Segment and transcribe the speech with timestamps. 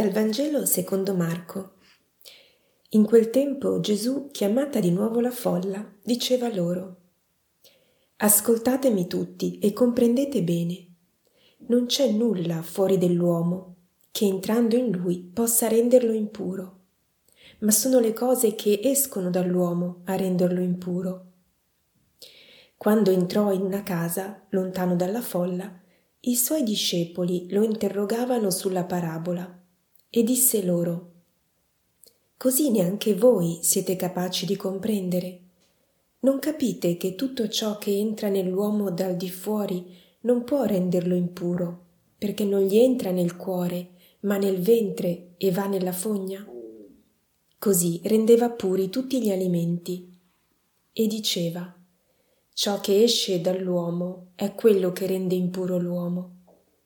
[0.00, 1.72] Dal Vangelo secondo Marco.
[2.92, 6.96] In quel tempo Gesù, chiamata di nuovo la folla, diceva loro
[8.16, 10.86] Ascoltatemi tutti e comprendete bene.
[11.66, 13.74] Non c'è nulla fuori dell'uomo
[14.10, 16.78] che entrando in lui possa renderlo impuro,
[17.58, 21.26] ma sono le cose che escono dall'uomo a renderlo impuro.
[22.78, 25.70] Quando entrò in una casa, lontano dalla folla,
[26.20, 29.59] i suoi discepoli lo interrogavano sulla parabola
[30.10, 31.08] e disse loro
[32.36, 35.40] Così neanche voi siete capaci di comprendere.
[36.20, 41.84] Non capite che tutto ciò che entra nell'uomo dal di fuori non può renderlo impuro,
[42.18, 46.46] perché non gli entra nel cuore, ma nel ventre e va nella fogna?
[47.58, 50.18] Così rendeva puri tutti gli alimenti.
[50.92, 51.74] E diceva
[52.54, 56.39] Ciò che esce dall'uomo è quello che rende impuro l'uomo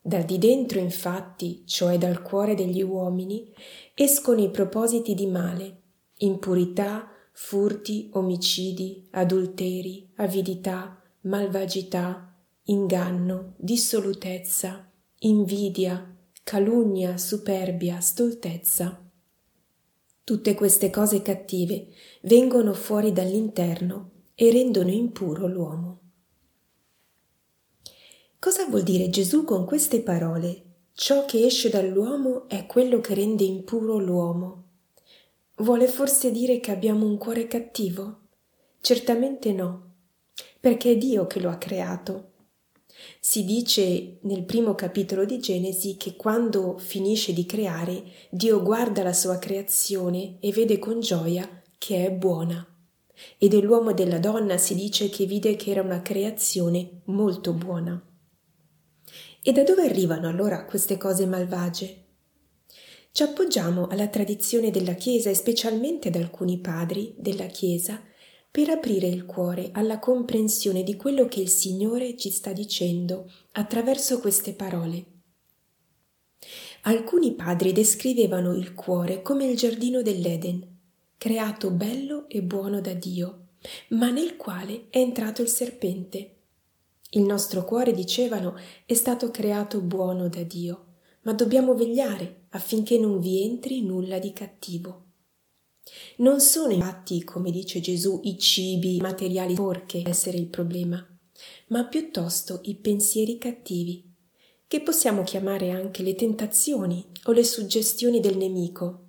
[0.06, 3.50] da di dentro, infatti, cioè dal cuore degli uomini,
[3.94, 5.80] escono i propositi di male,
[6.18, 19.02] impurità, furti, omicidi, adulteri, avidità, malvagità, inganno, dissolutezza, invidia, calunnia, superbia, stoltezza.
[20.22, 21.88] Tutte queste cose cattive
[22.24, 26.00] vengono fuori dall'interno e rendono impuro l'uomo.
[28.56, 30.62] Cosa vuol dire Gesù con queste parole?
[30.92, 34.62] Ciò che esce dall'uomo è quello che rende impuro l'uomo.
[35.56, 38.20] Vuole forse dire che abbiamo un cuore cattivo?
[38.80, 39.94] Certamente no,
[40.60, 42.30] perché è Dio che lo ha creato.
[43.18, 49.12] Si dice nel primo capitolo di Genesi che quando finisce di creare, Dio guarda la
[49.12, 51.44] sua creazione e vede con gioia
[51.76, 52.64] che è buona.
[53.36, 58.00] E dell'uomo e della donna si dice che vide che era una creazione molto buona.
[59.46, 62.04] E da dove arrivano allora queste cose malvagie?
[63.12, 68.00] Ci appoggiamo alla tradizione della Chiesa e specialmente ad alcuni padri della Chiesa
[68.50, 74.18] per aprire il cuore alla comprensione di quello che il Signore ci sta dicendo attraverso
[74.18, 75.04] queste parole.
[76.84, 80.66] Alcuni padri descrivevano il cuore come il giardino dell'Eden,
[81.18, 83.48] creato bello e buono da Dio,
[83.90, 86.33] ma nel quale è entrato il serpente
[87.14, 90.86] il nostro cuore, dicevano, è stato creato buono da Dio,
[91.22, 95.02] ma dobbiamo vegliare affinché non vi entri nulla di cattivo.
[96.18, 101.06] Non sono infatti, come dice Gesù, i cibi, i materiali porche a essere il problema,
[101.68, 104.12] ma piuttosto i pensieri cattivi,
[104.66, 109.00] che possiamo chiamare anche le tentazioni o le suggestioni del nemico.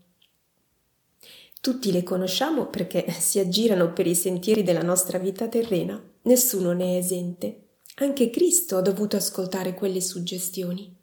[1.59, 6.93] Tutti le conosciamo perché si aggirano per i sentieri della nostra vita terrena, nessuno ne
[6.93, 7.64] è esente.
[7.97, 10.93] Anche Cristo ha dovuto ascoltare quelle suggestioni.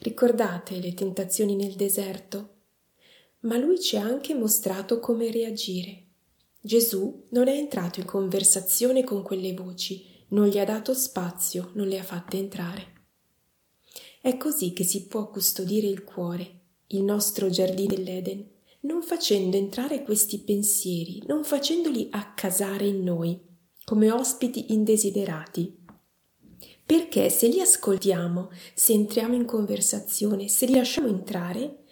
[0.00, 2.50] Ricordate le tentazioni nel deserto?
[3.40, 6.08] Ma lui ci ha anche mostrato come reagire.
[6.60, 11.88] Gesù non è entrato in conversazione con quelle voci, non gli ha dato spazio, non
[11.88, 12.86] le ha fatte entrare.
[14.20, 18.46] È così che si può custodire il cuore, il nostro giardino dell'Eden,
[18.80, 23.40] non facendo entrare questi pensieri, non facendoli accasare in noi,
[23.84, 25.80] come ospiti indesiderati
[26.84, 31.84] perché se li ascoltiamo, se entriamo in conversazione, se li lasciamo entrare,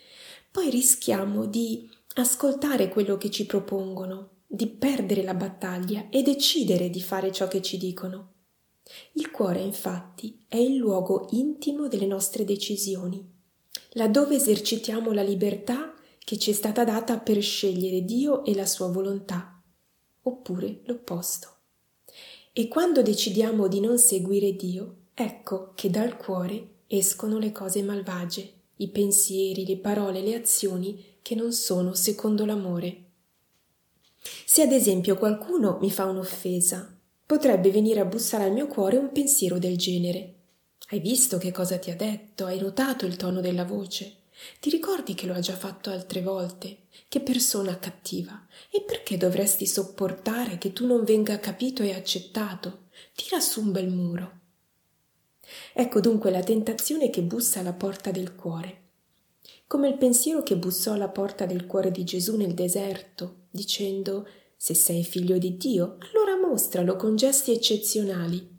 [0.50, 7.00] poi rischiamo di ascoltare quello che ci propongono, di perdere la battaglia e decidere di
[7.00, 8.32] fare ciò che ci dicono.
[9.12, 13.24] Il cuore, infatti, è il luogo intimo delle nostre decisioni,
[13.92, 18.88] laddove esercitiamo la libertà che ci è stata data per scegliere Dio e la sua
[18.88, 19.62] volontà,
[20.22, 21.59] oppure l'opposto.
[22.52, 28.52] E quando decidiamo di non seguire Dio, ecco che dal cuore escono le cose malvagie,
[28.76, 33.04] i pensieri, le parole, le azioni che non sono secondo l'amore.
[34.44, 36.92] Se ad esempio qualcuno mi fa un'offesa,
[37.24, 40.34] potrebbe venire a bussare al mio cuore un pensiero del genere.
[40.88, 42.46] Hai visto che cosa ti ha detto?
[42.46, 44.19] Hai notato il tono della voce?
[44.60, 46.86] Ti ricordi che lo ha già fatto altre volte?
[47.08, 48.46] Che persona cattiva!
[48.70, 52.88] E perché dovresti sopportare che tu non venga capito e accettato?
[53.14, 54.38] Tira su un bel muro.
[55.72, 58.88] Ecco dunque la tentazione che bussa alla porta del cuore.
[59.66, 64.26] Come il pensiero che bussò alla porta del cuore di Gesù nel deserto, dicendo
[64.56, 68.58] se sei figlio di Dio, allora mostralo con gesti eccezionali.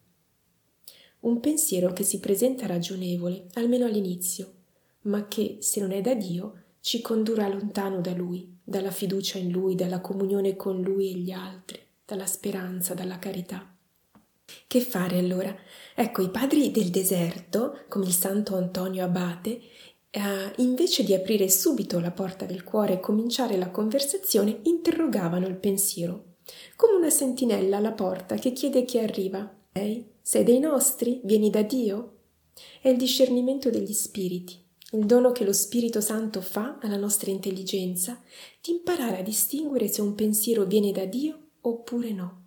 [1.21, 4.60] Un pensiero che si presenta ragionevole, almeno all'inizio,
[5.03, 9.51] ma che, se non è da Dio, ci condurrà lontano da Lui, dalla fiducia in
[9.51, 13.75] Lui, dalla comunione con Lui e gli altri, dalla speranza, dalla carità.
[14.67, 15.55] Che fare allora?
[15.95, 19.61] Ecco, i padri del deserto, come il santo Antonio Abate,
[20.09, 25.55] eh, invece di aprire subito la porta del cuore e cominciare la conversazione, interrogavano il
[25.55, 26.35] pensiero,
[26.75, 29.49] come una sentinella alla porta che chiede chi arriva.
[29.71, 31.21] Ehi, sei dei nostri?
[31.23, 32.17] Vieni da Dio?
[32.81, 34.60] È il discernimento degli spiriti,
[34.93, 38.21] il dono che lo Spirito Santo fa alla nostra intelligenza
[38.61, 42.39] di imparare a distinguere se un pensiero viene da Dio oppure no.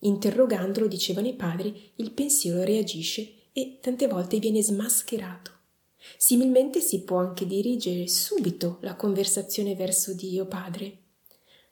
[0.00, 5.50] Interrogandolo, dicevano i padri, il pensiero reagisce e tante volte viene smascherato.
[6.16, 10.98] Similmente si può anche dirigere subito la conversazione verso Dio Padre.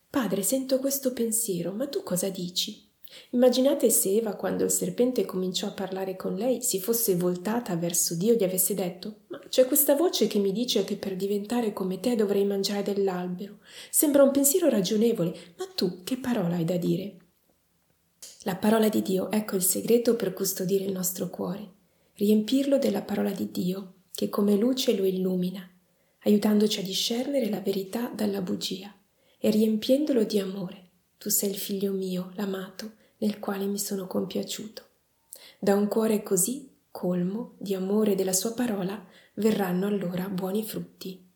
[0.09, 2.89] Padre, sento questo pensiero, ma tu cosa dici?
[3.31, 8.15] Immaginate se Eva, quando il serpente cominciò a parlare con lei, si fosse voltata verso
[8.15, 11.73] Dio e gli avesse detto: Ma c'è questa voce che mi dice che per diventare
[11.73, 13.59] come te dovrei mangiare dell'albero.
[13.91, 17.17] Sembra un pensiero ragionevole, ma tu che parola hai da dire?
[18.45, 21.73] La parola di Dio, ecco il segreto per custodire il nostro cuore.
[22.15, 25.69] Riempirlo della parola di Dio, che come luce lo illumina,
[26.21, 28.95] aiutandoci a discernere la verità dalla bugia
[29.37, 30.91] e riempiendolo di amore.
[31.19, 34.85] Tu sei il figlio mio, l'amato, nel quale mi sono compiaciuto.
[35.59, 39.03] Da un cuore così, colmo di amore della sua parola,
[39.35, 41.30] verranno allora buoni frutti.